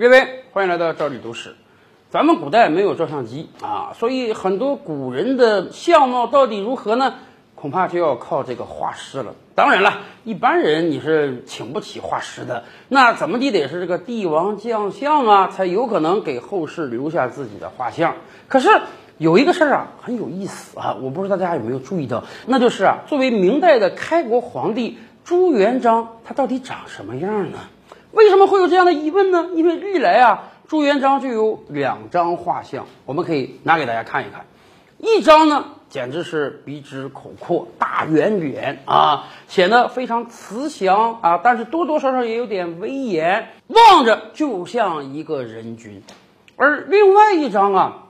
[0.00, 1.56] 各位，欢迎来到这里都市。
[2.08, 7.16] 咱们古代没有照相机啊，所以很多古人的相貌到底如何呢？
[7.54, 9.34] 恐怕就要靠这个画师了。
[9.54, 18.14] 当然了，一般人你是请不起画师的，那怎么地得是这个帝王将相啊，才有可能给后世留下自己的画像。
[18.48, 18.70] 可是
[19.18, 24.96] 有一个事儿啊，很有意思啊，我不知道大家有没有注意到，那就是啊，作为明代的开国皇帝
[25.26, 27.58] 朱元璋，他到底长什么样呢？
[28.12, 29.50] 为什么会有这样的疑问呢？
[29.54, 34.46] 因为历来啊，朱元璋就有两张画像，我们可以拿给大家看一看。
[34.98, 46.02] 一张呢，简直是鼻直口阔、大圆脸啊，显得非常慈祥啊，但是多多少少也有点威严，望着就像一个人君。
[46.56, 48.02] 而另外一张啊，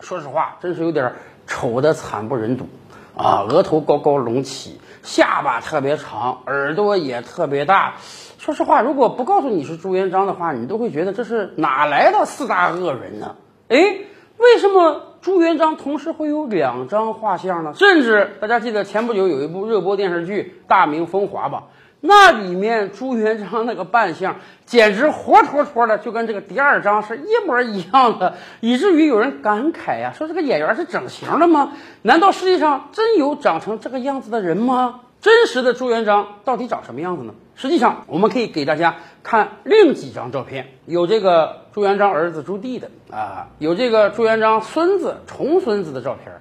[0.00, 1.14] 说实话，真是有点
[1.46, 2.68] 丑的惨不忍睹
[3.16, 7.94] 啊，额头高高隆起，下巴特别长，耳朵也特别大。
[8.38, 13.36] 说实话，如果不告诉你是朱元璋的话，你都会觉得这是哪来的四大恶人呢？
[13.68, 17.74] 哎，为什么朱元璋同时会有两张画像呢？
[17.74, 21.64] 甚至大家记得前不久有一部热播电视剧《大明风华》吧？
[22.06, 31.72] 那里面朱元璋那个扮相简直活脱脱的就跟这个第二张是一模一样的，以至于有人感慨呀，说这个演员是整形了吗？
[32.02, 35.00] 难道世界上真有长成这个样子的人吗？
[35.22, 37.32] 真实的朱元璋到底长什么样子呢？
[37.56, 46.34] 实际上，我们可以给大家看另几张照片，有这个朱元璋儿子朱棣的啊，有这个朱元璋孙子重孙子的照片。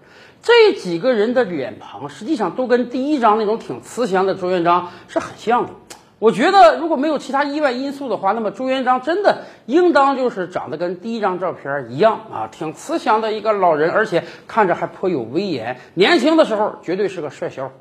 [0.44, 5.70] 这几个人的脸庞实际上都跟第一张那种挺慈祥的朱元璋是很像的。
[6.20, 15.78] 我觉得如果没有其他意外因素的话，那么朱元璋真的应当就是长得跟第一张照片一样啊，挺慈祥的一个老人，而且看着还颇有威严。
[15.94, 17.74] 年轻的时候绝对是个帅小伙。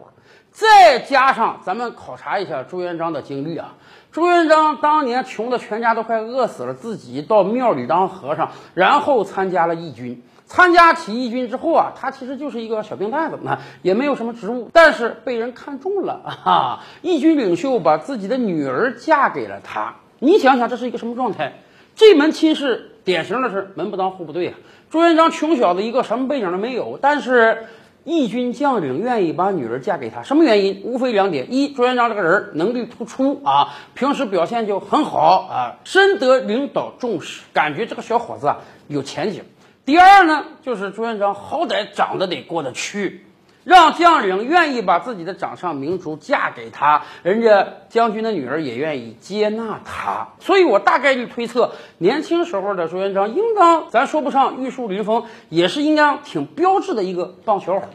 [0.53, 3.75] 再加上咱们考察一下朱元璋的经历啊，
[4.13, 10.23] 朱元璋当年穷的全家都快饿死了，自己到庙里当和尚，然后参加了义军。
[10.53, 16.85] 参加起义军之后啊，他其实就是一个小兵蛋子，那也没有什么职务，但是被人看中了啊！
[17.01, 19.95] 义军领袖把自己的女儿嫁给了他。
[20.19, 21.55] 你想想，这是一个什么状态？
[21.97, 24.55] 这门亲事典型的是门不当户不对啊！
[24.91, 27.65] 朱元璋穷小子一个，什么背景都没有，但是。
[28.05, 30.83] 义军将领愿意把女儿嫁给他，什么原因？
[30.83, 38.59] 无非两点：一，朱元璋这个人能力突出啊，平时表现就很好啊，深得领导重视，感觉这个小伙子啊
[38.89, 39.43] 有前景；
[39.85, 43.27] 第二呢，就是朱元璋好歹长得得过得去。
[43.65, 57.87] 让将领愿意把自己的掌上明珠嫁给他，人家将军的女儿也愿意接纳他，所以我大概率推测，年轻时候的朱元璋应当，咱说不上玉树临风，也是应当挺标致的一个棒小伙，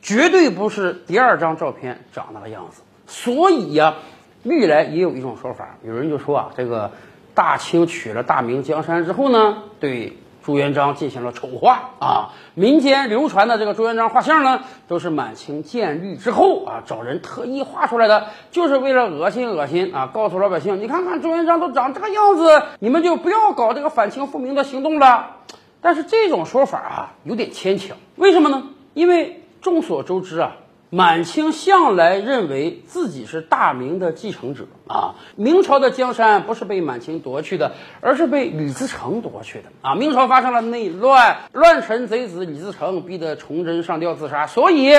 [0.00, 2.80] 绝对不是第二张照片长那个样子。
[3.06, 3.96] 所以呀，
[4.42, 6.92] 历来也有一种说法，有人就说啊，这个
[7.34, 10.16] 大清取了大明江山之后呢，对。
[10.50, 12.34] 朱元璋进行了丑化啊！
[12.54, 20.10] 民间流传的这个朱元璋画像呢，都是满清建立之后啊，找人特意画出来的，就是为了恶心恶心啊！
[20.12, 25.36] 告诉老百姓，你看看朱元璋都长这个样子，你们就不要搞这个反清复明的行动了。
[25.80, 27.96] 但是这种说法啊，有点牵强。
[28.16, 28.64] 为什么呢？
[28.92, 30.56] 因为众所周知啊。
[30.90, 39.94] 满清向来认为自己是大明的继承者啊，明朝的江山不是被满清夺去的，而是被李自成夺去的啊。
[39.94, 44.92] 明朝发生了内乱，乱臣贼子李自成逼得崇祯上吊自杀，所以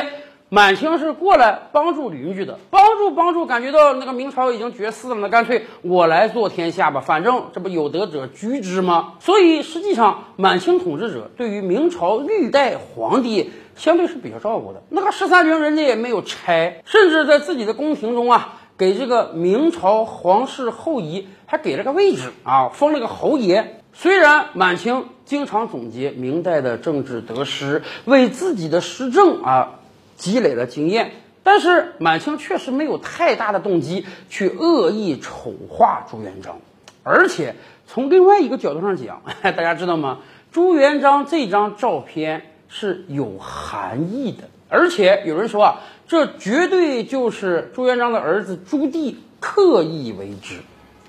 [0.54, 9.14] 满清是过来帮助邻居的，帮助帮助，感觉到那个明朝已经绝嗣了，那干脆我来做天下吧，反正这不有德者居之吗？
[9.22, 13.52] 所以实际上满清统治者对于明朝历代皇帝。
[13.74, 23.82] 相对是比较照顾的，那个十三陵人家也没有拆，甚至在自己的宫廷中啊，给这个明朝皇室后裔还给了个位置啊，封了个侯爷。
[23.94, 29.80] 虽然满清经常总结明代的政治得失，为自己的施政啊
[30.22, 31.12] 积累了经验，
[31.42, 36.60] 但是满清确实没有太大的动机去恶意丑化朱元璋。
[37.02, 37.56] 而且
[37.88, 40.20] 从另外一个角度上讲， 大家知道吗？
[40.52, 42.44] 朱元璋这张照片。
[42.74, 50.62] 是有含义的，而且有人说啊，这绝对就是朱元璋的儿子朱棣刻意为之。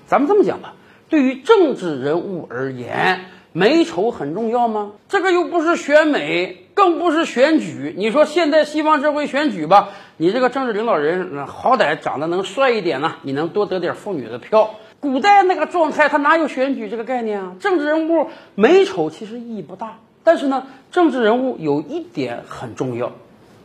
[0.05, 0.73] 咱们这么讲吧，
[1.07, 4.91] 对于政治人物而言，美丑很重要吗？
[5.07, 7.93] 这个又不是选美，更不是选举。
[7.97, 14.75] 你说现在西方社会选举吧，你这个政治领导人好歹长得能帅一点呢，你能多得点妇女的票。
[14.99, 17.55] 古代那个状态，他哪有选举这个概念啊？
[17.59, 19.99] 政治人物美丑其实意义不大。
[20.23, 23.11] 但是呢，政治人物有一点很重要，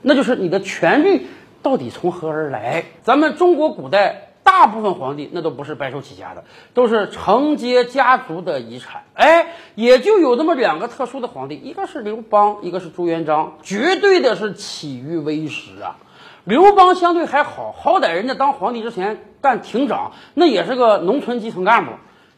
[0.02, 1.28] 那就是你的权力
[1.62, 2.84] 到底从何而来。
[3.04, 6.42] 咱们中国古代大部分皇帝那都不是白手起家的，
[6.72, 9.02] 都是承接家族的遗产。
[9.12, 15.98] 哎，也就有那么两个特殊的皇帝，一个是刘邦，一个是朱元璋，绝对的是起于微时啊。
[16.44, 21.92] 刘邦相对还好，好歹人家当皇帝之前干亭长，那也是个农村基层干部。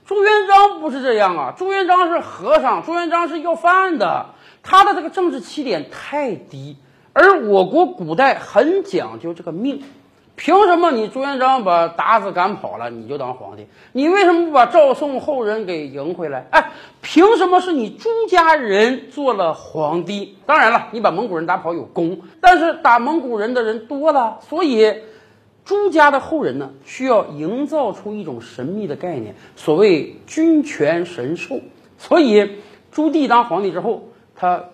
[0.05, 4.31] 朱元璋不是这样啊，朱元璋是和尚，朱元璋是要饭的，
[4.65, 6.77] 他的这个政治起点太低。
[7.13, 9.83] 而我国古代很讲究这个命，
[10.41, 13.67] 凭什么你朱元璋把鞑子赶跑了，你就当皇帝？
[13.93, 16.47] 你为什么不把赵宋后人给迎回来？
[16.51, 16.73] 哎，
[17.03, 20.39] 凭什么是你朱家人做了皇帝？
[20.47, 25.03] 当然了，你把蒙古人打跑有功，但是打蒙古人的人多了，所以
[25.67, 31.61] 朱家的后人呢，需要营造出一种神秘的概念，所谓君权神授。
[31.99, 34.65] 所以朱棣当皇帝之后，他。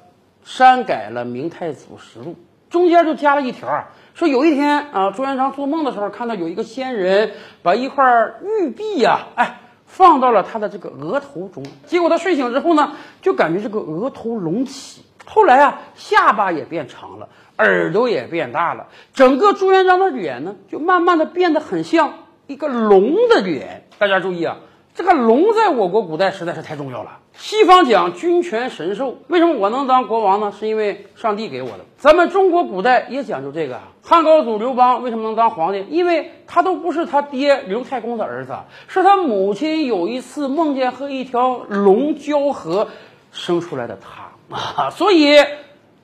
[0.48, 2.30] 删改了《明太祖实录》，
[2.70, 7.32] 中间就加了一条啊，说有一天啊，朱元璋做梦的时候看到有一个仙人
[7.62, 17.28] 把一块玉璧呀，哎，放到了他的这个额头中，结果他睡醒之后呢，就感觉这个额头隆起，后来啊，下巴也变长了，
[17.58, 22.14] 耳朵也变大了，整个朱元璋的脸呢，就慢慢的变得很像
[22.46, 23.86] 一个龙的脸。
[23.98, 24.56] 大家注意啊。
[24.96, 27.19] 这个龙在我国古代实在是太重要了。
[27.34, 30.54] 西方讲君权神授，为什么我能当国王呢？
[30.58, 31.81] 是因为上帝给我的。
[31.98, 33.78] 咱们中国古代也讲究这个。
[34.02, 35.84] 汉高祖刘邦为什么能当皇帝？
[35.90, 38.56] 因为他都不是他爹刘太公的儿子，
[38.88, 42.88] 是他母亲有一次梦见和一条龙交合，
[43.32, 45.37] 生出来的他啊，所以。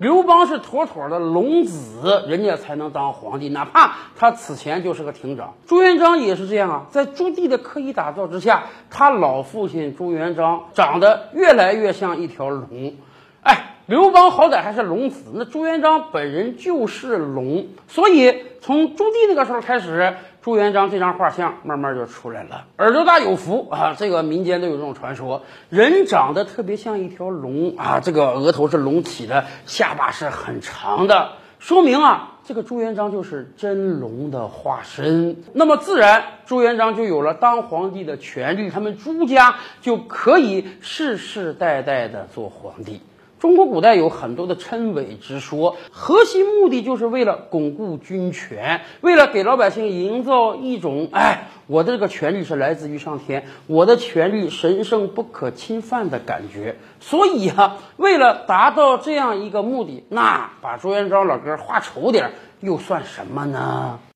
[0.03, 5.55] 刘邦是妥妥的龙子，人家才能当皇帝，哪怕他此前就是个亭长。
[5.65, 12.95] 朱元璋也是这样啊，在朱棣的刻意打造之下，他老父亲朱元璋长得越来越像一条龙。
[13.43, 20.17] 哎，刘邦好歹还是龙子，那朱元璋本人就是龙，所以从朱棣那个时候开始。
[20.43, 23.95] 朱元璋这张画像慢慢就出来了，耳朵大有福啊！
[23.97, 35.45] 这个民间都有这种传说，人长得特别像一条龙啊，这个额头是隆起的，下巴是很长的，说明啊，这个朱元璋就是真龙的化身。
[35.53, 43.01] 那么自然，朱元璋就有了当皇帝的权利，他们朱家就可以世世代代的做皇帝。
[43.43, 56.77] 中国古代有很多的称谓之说，核心目的就是为了巩固军权，为了给老百姓营造一种哎，我的这个权利是来自于上天，我的权利神圣不可侵犯的感觉。
[57.01, 62.31] 所以啊，为了达到这样一个目的，那把朱元璋老哥画丑点
[62.61, 63.99] 又算什么呢？